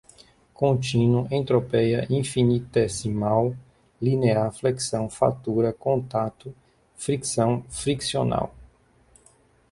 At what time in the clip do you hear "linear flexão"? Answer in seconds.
4.01-5.07